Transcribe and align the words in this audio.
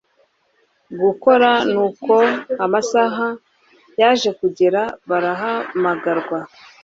gukora………Nuko 1.01 2.15
amasaha 2.65 3.27
yaje 3.99 4.29
kugera 4.39 4.81
barahamagarwa 5.09 6.37